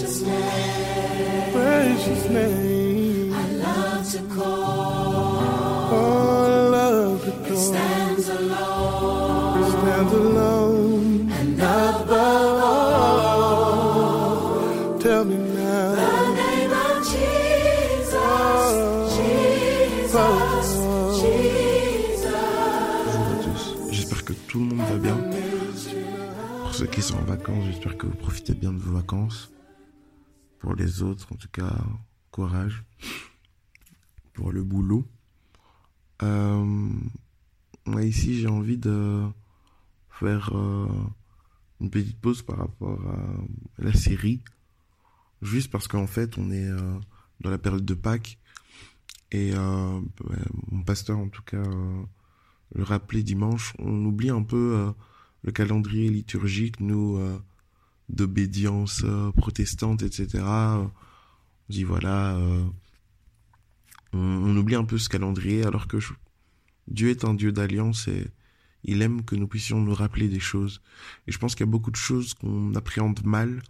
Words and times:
precious 0.00 0.22
name. 0.22 1.52
precious 1.52 2.28
name. 2.30 3.34
I 3.34 3.36
love 3.66 4.10
to 4.12 4.18
call. 4.34 5.38
Oh, 5.92 6.46
I 6.46 6.48
love 6.70 7.22
to 7.24 7.28
It 7.28 7.34
call. 7.48 7.56
stands 7.56 8.28
alone. 8.30 9.70
Stand 9.70 10.10
alone. 10.10 11.30
And 11.38 11.60
above 11.60 12.62
all, 13.42 14.98
Tell 15.00 15.24
me 15.26 15.36
now. 15.36 15.94
the 16.00 16.34
name 16.40 16.72
of 16.72 16.96
Jesus. 17.12 18.16
Jesus. 19.20 20.68
Jesus. 21.20 22.32
Bonjour 23.04 23.32
à 23.32 23.42
tous. 23.44 23.62
J'espère 23.90 24.22
que 24.24 24.32
tout 24.48 24.58
le 24.60 24.64
monde 24.64 24.86
va 24.88 24.96
bien. 24.96 25.18
Pour 26.62 26.74
ceux 26.74 26.86
qui 26.86 27.02
sont 27.02 27.16
en 27.18 27.24
vacances, 27.24 27.64
j'espère 27.66 27.96
que 27.98 28.06
vous 28.06 28.14
profitez 28.16 28.54
bien 28.54 28.72
de 28.72 28.78
vos 28.78 28.94
vacances. 28.96 29.50
Pour 30.60 30.74
les 30.74 31.02
autres, 31.02 31.26
en 31.32 31.36
tout 31.36 31.48
cas, 31.50 31.74
courage. 32.30 32.84
Pour 34.34 34.52
le 34.52 34.62
boulot. 34.62 35.06
Euh, 36.22 36.90
ici, 38.02 38.38
j'ai 38.38 38.46
envie 38.46 38.76
de 38.76 39.26
faire 40.10 40.54
euh, 40.54 40.86
une 41.80 41.90
petite 41.90 42.20
pause 42.20 42.42
par 42.42 42.58
rapport 42.58 43.00
à 43.08 43.82
la 43.82 43.92
série. 43.94 44.42
Juste 45.40 45.70
parce 45.70 45.88
qu'en 45.88 46.06
fait, 46.06 46.36
on 46.36 46.50
est 46.50 46.68
euh, 46.68 46.98
dans 47.40 47.50
la 47.50 47.58
période 47.58 47.84
de 47.84 47.94
Pâques. 47.94 48.38
Et 49.32 49.52
mon 49.52 50.82
pasteur, 50.84 51.16
en 51.16 51.28
tout 51.28 51.42
cas, 51.42 51.62
le 52.74 52.82
rappelait 52.82 53.22
dimanche, 53.22 53.74
on 53.78 54.04
oublie 54.04 54.30
un 54.30 54.42
peu 54.42 54.92
le 55.44 55.52
calendrier 55.52 56.10
liturgique, 56.10 56.80
nous, 56.80 57.16
d'obédience 58.10 59.02
euh, 59.04 59.30
protestante, 59.32 60.02
etc. 60.02 60.44
On 60.44 60.90
dit 61.68 61.84
voilà, 61.84 62.34
euh, 62.36 62.64
on, 64.12 64.56
oublie 64.56 64.74
un 64.74 64.84
peu 64.84 64.98
ce 64.98 65.08
calendrier, 65.08 65.64
alors 65.64 65.86
que 65.86 65.98
Dieu 66.88 67.10
est 67.10 67.24
un 67.24 67.34
Dieu 67.34 67.52
d'alliance 67.52 68.08
et 68.08 68.26
il 68.82 69.02
aime 69.02 69.24
que 69.24 69.36
nous 69.36 69.46
puissions 69.46 69.80
nous 69.80 69.94
rappeler 69.94 70.28
des 70.28 70.40
choses. 70.40 70.82
Et 71.26 71.32
je 71.32 71.38
pense 71.38 71.54
qu'il 71.54 71.64
y 71.66 71.68
a 71.68 71.70
beaucoup 71.70 71.90
de 71.90 71.96
choses 71.96 72.34
qu'on 72.34 72.74
appréhende 72.74 73.24
mal 73.24 73.62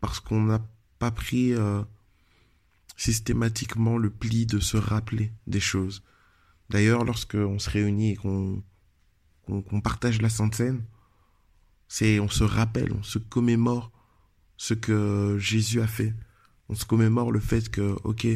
parce 0.00 0.20
qu'on 0.20 0.42
n'a 0.42 0.60
pas 0.98 1.10
pris 1.10 1.52
euh, 1.52 1.82
systématiquement 2.96 3.98
le 3.98 4.10
pli 4.10 4.46
de 4.46 4.58
se 4.58 4.76
rappeler 4.76 5.32
des 5.46 5.60
choses. 5.60 6.02
D'ailleurs, 6.70 7.04
lorsqu'on 7.04 7.58
se 7.58 7.70
réunit 7.70 8.12
et 8.12 8.16
qu'on 8.16 8.62
partage 9.82 10.20
la 10.20 10.28
Sainte 10.28 10.54
Seine, 10.54 10.82
c'est 11.88 12.20
on 12.20 12.28
se 12.28 12.44
rappelle, 12.44 12.92
on 12.92 13.02
se 13.02 13.18
commémore 13.18 13.90
ce 14.56 14.74
que 14.74 15.36
Jésus 15.38 15.80
a 15.80 15.86
fait. 15.86 16.14
On 16.68 16.74
se 16.74 16.84
commémore 16.84 17.32
le 17.32 17.40
fait 17.40 17.70
que, 17.70 17.96
ok, 18.04 18.26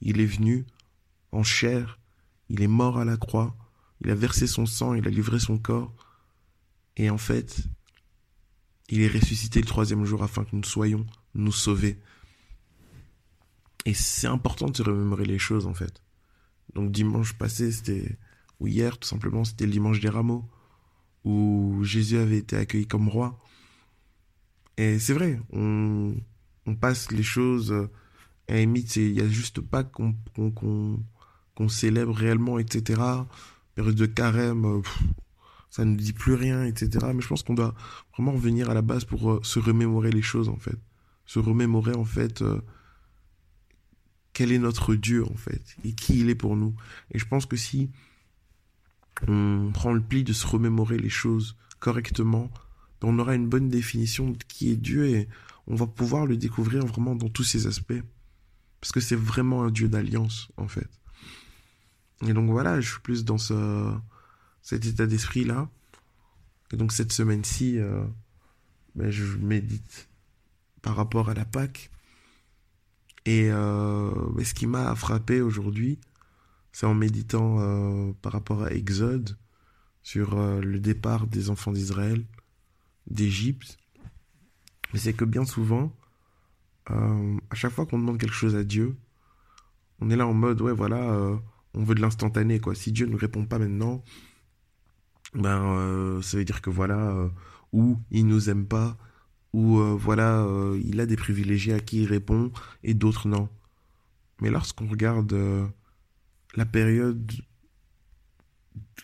il 0.00 0.20
est 0.20 0.26
venu 0.26 0.66
en 1.32 1.44
chair, 1.44 2.00
il 2.48 2.62
est 2.62 2.68
mort 2.68 2.98
à 2.98 3.04
la 3.04 3.16
croix, 3.16 3.56
il 4.00 4.10
a 4.10 4.14
versé 4.14 4.46
son 4.46 4.66
sang, 4.66 4.94
il 4.94 5.06
a 5.06 5.10
livré 5.10 5.38
son 5.38 5.58
corps, 5.58 5.94
et 6.96 7.10
en 7.10 7.18
fait, 7.18 7.62
il 8.88 9.02
est 9.02 9.08
ressuscité 9.08 9.60
le 9.60 9.66
troisième 9.66 10.04
jour 10.04 10.24
afin 10.24 10.44
que 10.44 10.56
nous 10.56 10.64
soyons 10.64 11.06
nous 11.34 11.52
sauvés. 11.52 12.00
Et 13.86 13.94
c'est 13.94 14.26
important 14.26 14.68
de 14.68 14.76
se 14.76 14.82
remémorer 14.82 15.24
les 15.24 15.38
choses, 15.38 15.66
en 15.66 15.74
fait. 15.74 16.02
Donc 16.74 16.90
dimanche 16.90 17.34
passé, 17.34 17.70
c'était 17.70 18.18
ou 18.58 18.66
hier 18.66 18.98
tout 18.98 19.08
simplement, 19.08 19.44
c'était 19.44 19.66
le 19.66 19.72
dimanche 19.72 20.00
des 20.00 20.08
rameaux 20.08 20.48
où 21.24 21.80
Jésus 21.82 22.18
avait 22.18 22.38
été 22.38 22.56
accueilli 22.56 22.86
comme 22.86 23.08
roi. 23.08 23.38
Et 24.76 24.98
c'est 24.98 25.12
vrai, 25.12 25.40
on, 25.52 26.14
passe 26.80 27.10
les 27.10 27.24
choses 27.24 27.72
à 28.48 28.54
la 28.54 28.60
limite, 28.60 28.96
il 28.96 29.12
y 29.12 29.20
a 29.20 29.28
juste 29.28 29.60
pas 29.60 29.82
qu'on 29.82 30.14
qu'on 30.34 31.00
qu'on 31.54 31.68
célèbre 31.68 32.14
réellement, 32.14 32.58
etc. 32.58 33.00
Période 33.74 33.96
de 33.96 34.06
carême, 34.06 34.64
euh, 34.64 34.82
ça 35.68 35.84
ne 35.84 35.96
dit 35.96 36.12
plus 36.12 36.34
rien, 36.34 36.64
etc. 36.64 37.06
Mais 37.14 37.20
je 37.20 37.28
pense 37.28 37.42
qu'on 37.42 37.54
doit 37.54 37.74
vraiment 38.12 38.32
revenir 38.32 38.70
à 38.70 38.74
la 38.74 38.82
base 38.82 39.04
pour 39.04 39.32
euh, 39.32 39.40
se 39.42 39.58
remémorer 39.58 40.10
les 40.10 40.22
choses 40.22 40.48
en 40.48 40.56
fait, 40.56 40.78
se 41.26 41.38
remémorer 41.38 41.94
en 41.94 42.04
fait. 42.04 42.42
euh, 42.42 42.60
quel 44.32 44.52
est 44.52 44.58
notre 44.58 44.94
Dieu 44.94 45.24
en 45.26 45.34
fait 45.34 45.76
et 45.84 45.92
qui 45.92 46.20
il 46.20 46.30
est 46.30 46.34
pour 46.34 46.56
nous. 46.56 46.74
Et 47.10 47.18
je 47.18 47.26
pense 47.26 47.46
que 47.46 47.56
si 47.56 47.90
on 49.28 49.70
prend 49.72 49.92
le 49.92 50.00
pli 50.00 50.24
de 50.24 50.32
se 50.32 50.46
remémorer 50.46 50.98
les 50.98 51.08
choses 51.08 51.56
correctement, 51.78 52.50
ben, 53.00 53.08
on 53.08 53.18
aura 53.18 53.34
une 53.34 53.48
bonne 53.48 53.68
définition 53.68 54.30
de 54.30 54.38
qui 54.44 54.70
est 54.70 54.76
Dieu 54.76 55.06
et 55.06 55.28
on 55.66 55.74
va 55.74 55.86
pouvoir 55.86 56.26
le 56.26 56.36
découvrir 56.36 56.84
vraiment 56.86 57.14
dans 57.14 57.28
tous 57.28 57.44
ses 57.44 57.66
aspects. 57.66 58.02
Parce 58.80 58.92
que 58.92 59.00
c'est 59.00 59.16
vraiment 59.16 59.64
un 59.64 59.70
Dieu 59.70 59.88
d'alliance 59.88 60.48
en 60.56 60.68
fait. 60.68 60.88
Et 62.26 62.32
donc 62.32 62.50
voilà, 62.50 62.80
je 62.80 62.90
suis 62.90 63.00
plus 63.00 63.24
dans 63.24 63.38
ce, 63.38 63.94
cet 64.62 64.86
état 64.86 65.06
d'esprit 65.06 65.44
là. 65.44 65.68
Et 66.72 66.76
donc 66.76 66.92
cette 66.92 67.12
semaine-ci, 67.12 67.78
euh, 67.78 68.04
ben, 68.94 69.10
je 69.10 69.36
médite 69.38 70.08
par 70.82 70.96
rapport 70.96 71.28
à 71.28 71.34
la 71.34 71.44
Pâque. 71.44 71.90
Et 73.26 73.48
euh, 73.50 74.10
mais 74.34 74.44
ce 74.44 74.54
qui 74.54 74.66
m'a 74.66 74.94
frappé 74.94 75.40
aujourd'hui, 75.40 75.98
c'est 76.72 76.86
en 76.86 76.94
méditant 76.94 77.58
euh, 77.60 78.12
par 78.22 78.32
rapport 78.32 78.62
à 78.62 78.72
Exode, 78.72 79.36
sur 80.02 80.38
euh, 80.38 80.60
le 80.60 80.78
départ 80.78 81.26
des 81.26 81.50
enfants 81.50 81.72
d'Israël, 81.72 82.24
d'Égypte. 83.08 83.76
Mais 84.92 84.98
c'est 84.98 85.12
que 85.12 85.24
bien 85.24 85.44
souvent, 85.44 85.94
euh, 86.90 87.36
à 87.50 87.54
chaque 87.54 87.72
fois 87.72 87.86
qu'on 87.86 87.98
demande 87.98 88.18
quelque 88.18 88.34
chose 88.34 88.56
à 88.56 88.64
Dieu, 88.64 88.96
on 90.00 90.10
est 90.10 90.16
là 90.16 90.26
en 90.26 90.34
mode, 90.34 90.60
ouais, 90.62 90.72
voilà, 90.72 91.38
on 91.74 91.84
veut 91.84 91.94
de 91.94 92.00
l'instantané, 92.00 92.58
quoi. 92.58 92.74
Si 92.74 92.90
Dieu 92.90 93.06
ne 93.06 93.16
répond 93.16 93.44
pas 93.44 93.58
maintenant, 93.58 94.02
ben, 95.34 96.22
ça 96.22 96.38
veut 96.38 96.44
dire 96.44 96.62
que 96.62 96.70
voilà, 96.70 97.30
ou 97.74 97.98
il 98.10 98.26
nous 98.26 98.48
aime 98.48 98.64
pas, 98.64 98.96
ou 99.52 99.76
voilà, 99.98 100.48
il 100.82 101.00
a 101.00 101.06
des 101.06 101.16
privilégiés 101.16 101.74
à 101.74 101.80
qui 101.80 102.00
il 102.00 102.06
répond 102.06 102.50
et 102.82 102.94
d'autres 102.94 103.28
non. 103.28 103.50
Mais 104.40 104.48
lorsqu'on 104.48 104.88
regarde 104.88 105.34
la 106.54 106.66
période 106.66 107.32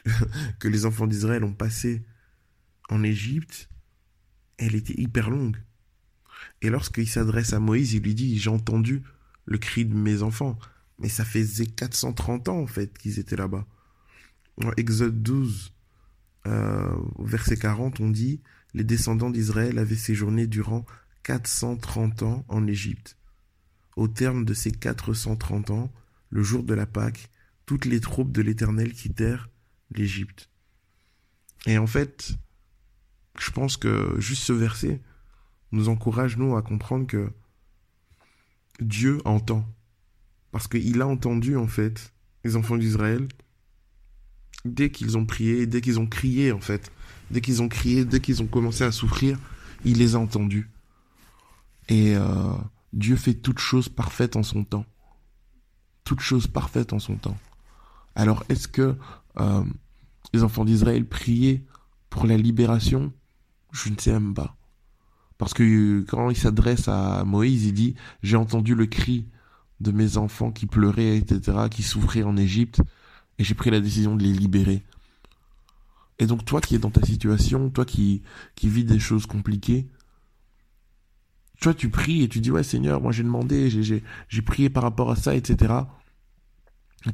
que 0.58 0.68
les 0.68 0.86
enfants 0.86 1.06
d'Israël 1.06 1.44
ont 1.44 1.54
passée 1.54 2.04
en 2.88 3.02
Égypte, 3.02 3.68
elle 4.58 4.74
était 4.74 5.00
hyper 5.00 5.30
longue. 5.30 5.56
Et 6.62 6.70
lorsqu'il 6.70 7.08
s'adresse 7.08 7.52
à 7.52 7.60
Moïse, 7.60 7.94
il 7.94 8.02
lui 8.02 8.14
dit 8.14 8.38
J'ai 8.38 8.50
entendu 8.50 9.02
le 9.44 9.58
cri 9.58 9.84
de 9.84 9.94
mes 9.94 10.22
enfants. 10.22 10.58
Mais 10.98 11.08
ça 11.08 11.24
faisait 11.24 11.66
430 11.66 12.48
ans 12.48 12.60
en 12.60 12.66
fait 12.66 12.96
qu'ils 12.96 13.18
étaient 13.18 13.36
là-bas. 13.36 13.66
Exode 14.78 15.22
12, 15.22 15.74
euh, 16.46 16.96
verset 17.18 17.58
40, 17.58 18.00
on 18.00 18.08
dit 18.08 18.40
Les 18.72 18.84
descendants 18.84 19.30
d'Israël 19.30 19.78
avaient 19.78 19.94
séjourné 19.94 20.46
durant 20.46 20.86
430 21.24 22.22
ans 22.22 22.44
en 22.48 22.66
Égypte. 22.66 23.18
Au 23.96 24.08
terme 24.08 24.44
de 24.44 24.54
ces 24.54 24.72
430 24.72 25.70
ans, 25.70 25.92
le 26.30 26.42
jour 26.42 26.62
de 26.62 26.74
la 26.74 26.86
Pâque, 26.86 27.30
toutes 27.66 27.84
les 27.84 28.00
troupes 28.00 28.32
de 28.32 28.43
l'Éternel 28.43 28.93
quittèrent 28.93 29.49
l'Égypte. 29.91 30.50
Et 31.66 31.78
en 31.78 31.87
fait, 31.87 32.37
je 33.38 33.50
pense 33.50 33.77
que 33.77 34.15
juste 34.19 34.44
ce 34.44 34.53
verset 34.53 35.03
nous 35.72 35.88
encourage, 35.88 36.37
nous, 36.37 36.56
à 36.56 36.62
comprendre 36.62 37.07
que 37.07 37.30
Dieu 38.80 39.18
entend. 39.24 39.66
Parce 40.53 40.68
qu'il 40.68 41.01
a 41.03 41.07
entendu, 41.07 41.57
en 41.57 41.66
fait, 41.66 42.13
les 42.45 42.57
enfants 42.57 42.77
d'Israël, 42.77 43.27
dès 44.65 44.91
qu'ils 44.91 45.19
ont 45.19 45.27
prié, 45.27 45.66
dès 45.66 45.80
qu'ils 45.80 45.98
ont 45.98 46.07
crié, 46.07 46.53
en 46.53 46.60
fait, 46.60 46.92
dès 47.30 47.41
qu'ils 47.41 47.62
ont 47.62 47.69
crié, 47.69 48.04
dès 48.04 48.21
qu'ils 48.21 48.42
ont 48.42 48.47
commencé 48.47 48.84
à 48.84 48.92
souffrir, 48.92 49.39
il 49.84 49.98
les 49.98 50.15
a 50.15 50.19
entendus. 50.19 50.71
Et 51.89 52.16
euh, 52.16 52.54
Dieu 52.92 53.16
fait 53.16 53.34
toute 53.34 53.59
chose 53.59 53.89
parfaite 53.89 54.36
en 54.36 54.42
son 54.42 54.65
temps. 54.65 54.86
Toute 56.04 56.21
chose 56.21 56.47
parfaite 56.47 56.92
en 56.92 56.98
son 56.98 57.16
temps. 57.16 57.36
Alors, 58.16 58.42
est-ce 58.48 58.66
que 58.66 58.97
euh, 59.39 59.65
les 60.33 60.42
enfants 60.42 60.65
d'Israël 60.65 61.07
priaient 61.07 61.63
pour 62.10 62.27
la 62.27 62.36
libération? 62.36 63.13
Je 63.72 63.91
ne 63.91 63.98
sais 63.98 64.13
même 64.13 64.34
pas. 64.34 64.57
Parce 65.39 65.53
que 65.53 66.01
quand 66.09 66.30
il 66.30 66.36
s'adresse 66.36 66.89
à 66.89 67.22
Moïse, 67.24 67.66
il 67.66 67.74
dit 67.74 67.95
J'ai 68.22 68.36
entendu 68.36 68.74
le 68.74 68.86
cri 68.86 69.27
de 69.80 69.92
mes 69.92 70.16
enfants 70.16 70.51
qui 70.51 70.66
pleuraient, 70.66 71.18
etc., 71.18 71.68
qui 71.71 71.83
souffraient 71.83 72.22
en 72.22 72.39
Égypte, 72.39 72.80
et 73.39 73.45
j'ai 73.45 73.54
pris 73.54 73.71
la 73.71 73.80
décision 73.80 74.16
de 74.16 74.22
les 74.22 74.33
libérer. 74.33 74.83
Et 76.19 76.27
donc, 76.27 76.47
toi 76.47 76.62
qui 76.62 76.74
es 76.74 76.78
dans 76.78 76.91
ta 76.91 77.04
situation, 77.04 77.69
toi 77.69 77.84
qui, 77.84 78.22
qui 78.54 78.69
vis 78.71 78.84
des 78.84 78.98
choses 78.98 79.27
compliquées, 79.27 79.86
toi 81.60 81.74
tu 81.74 81.91
pries 81.91 82.22
et 82.22 82.28
tu 82.28 82.41
dis 82.41 82.51
Ouais, 82.51 82.62
Seigneur, 82.62 83.03
moi 83.03 83.12
j'ai 83.12 83.22
demandé, 83.22 83.69
j'ai- 83.69 84.42
prié 84.42 84.71
par 84.71 84.83
rapport 84.83 85.10
à 85.10 85.16
ça, 85.16 85.34
etc. 85.34 85.74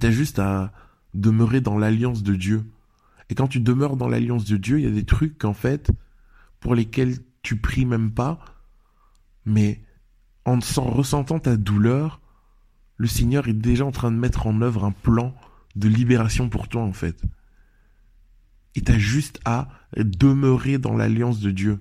Tu 0.00 0.06
as 0.06 0.10
juste 0.12 0.38
à 0.38 0.72
demeurer 1.14 1.60
dans 1.60 1.78
l'alliance 1.78 2.22
de 2.22 2.34
Dieu. 2.34 2.64
Et 3.28 3.34
quand 3.34 3.48
tu 3.48 3.60
demeures 3.60 3.96
dans 3.96 4.08
l'alliance 4.08 4.44
de 4.44 4.56
Dieu, 4.56 4.78
il 4.78 4.84
y 4.84 4.88
a 4.88 4.90
des 4.90 5.04
trucs 5.04 5.38
qu'en 5.38 5.54
fait, 5.54 5.90
pour 6.60 6.74
lesquels 6.74 7.16
tu 7.42 7.56
pries 7.56 7.86
même 7.86 8.12
pas, 8.12 8.38
mais 9.44 9.82
en 10.44 10.60
s'en 10.60 10.84
ressentant 10.84 11.38
ta 11.38 11.56
douleur, 11.56 12.20
le 12.96 13.06
Seigneur 13.06 13.48
est 13.48 13.54
déjà 13.54 13.84
en 13.84 13.90
train 13.90 14.10
de 14.10 14.16
mettre 14.16 14.46
en 14.46 14.60
œuvre 14.60 14.84
un 14.84 14.92
plan 14.92 15.34
de 15.76 15.88
libération 15.88 16.48
pour 16.48 16.68
toi 16.68 16.82
en 16.82 16.92
fait. 16.92 17.22
Et 18.74 18.82
t'as 18.82 18.98
juste 18.98 19.40
à 19.44 19.68
demeurer 19.96 20.78
dans 20.78 20.96
l'alliance 20.96 21.40
de 21.40 21.50
Dieu. 21.50 21.80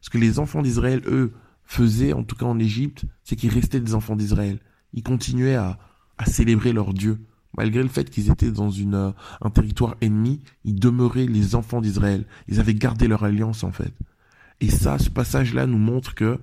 Ce 0.00 0.10
que 0.10 0.18
les 0.18 0.38
enfants 0.38 0.62
d'Israël, 0.62 1.02
eux, 1.06 1.32
faisaient, 1.64 2.12
en 2.12 2.24
tout 2.24 2.36
cas 2.36 2.46
en 2.46 2.58
Égypte, 2.58 3.04
c'est 3.24 3.36
qu'ils 3.36 3.52
restaient 3.52 3.80
des 3.80 3.94
enfants 3.94 4.16
d'Israël. 4.16 4.58
Ils 4.92 5.02
continuaient 5.02 5.56
à, 5.56 5.78
à 6.18 6.24
célébrer 6.26 6.72
leur 6.72 6.94
Dieu. 6.94 7.20
Malgré 7.56 7.82
le 7.82 7.88
fait 7.88 8.08
qu'ils 8.08 8.30
étaient 8.30 8.50
dans 8.50 8.70
euh, 8.70 9.12
un 9.40 9.50
territoire 9.50 9.96
ennemi, 10.00 10.40
ils 10.64 10.78
demeuraient 10.78 11.26
les 11.26 11.54
enfants 11.54 11.80
d'Israël. 11.80 12.24
Ils 12.48 12.60
avaient 12.60 12.74
gardé 12.74 13.08
leur 13.08 13.24
alliance 13.24 13.64
en 13.64 13.72
fait. 13.72 13.92
Et 14.60 14.70
ça, 14.70 14.98
ce 14.98 15.10
passage-là 15.10 15.66
nous 15.66 15.78
montre 15.78 16.14
que, 16.14 16.38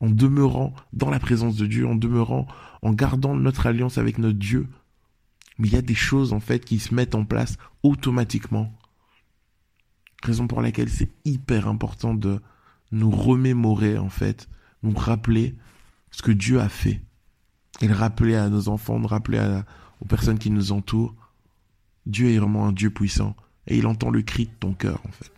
en 0.00 0.08
demeurant 0.08 0.74
dans 0.92 1.10
la 1.10 1.18
présence 1.18 1.56
de 1.56 1.66
Dieu, 1.66 1.86
en 1.86 1.94
demeurant, 1.94 2.46
en 2.82 2.92
gardant 2.92 3.34
notre 3.34 3.66
alliance 3.66 3.98
avec 3.98 4.18
notre 4.18 4.38
Dieu, 4.38 4.68
mais 5.58 5.68
il 5.68 5.74
y 5.74 5.78
a 5.78 5.82
des 5.82 5.94
choses 5.94 6.32
en 6.32 6.40
fait 6.40 6.64
qui 6.64 6.78
se 6.78 6.94
mettent 6.94 7.14
en 7.14 7.24
place 7.24 7.56
automatiquement. 7.82 8.72
Raison 10.22 10.46
pour 10.46 10.62
laquelle 10.62 10.88
c'est 10.88 11.10
hyper 11.24 11.68
important 11.68 12.14
de 12.14 12.40
nous 12.92 13.10
remémorer 13.10 13.98
en 13.98 14.08
fait, 14.08 14.48
nous 14.82 14.94
rappeler 14.94 15.54
ce 16.10 16.22
que 16.22 16.32
Dieu 16.32 16.60
a 16.60 16.68
fait. 16.68 17.00
Et 17.80 17.88
le 17.88 17.94
rappeler 17.94 18.36
à 18.36 18.48
nos 18.48 18.68
enfants, 18.68 18.98
de 19.00 19.06
rappeler 19.06 19.38
à, 19.38 19.66
aux 20.00 20.04
personnes 20.04 20.38
qui 20.38 20.50
nous 20.50 20.72
entourent. 20.72 21.14
Dieu 22.06 22.30
est 22.30 22.38
vraiment 22.38 22.66
un 22.66 22.72
Dieu 22.72 22.90
puissant 22.90 23.34
et 23.66 23.76
il 23.76 23.86
entend 23.86 24.10
le 24.10 24.22
cri 24.22 24.46
de 24.46 24.52
ton 24.60 24.72
cœur 24.72 25.00
en 25.06 25.12
fait. 25.12 25.32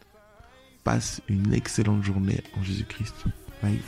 Passe 0.84 1.22
une 1.28 1.52
excellente 1.52 2.02
journée 2.02 2.40
en 2.56 2.62
Jésus-Christ. 2.62 3.14
Bye. 3.62 3.81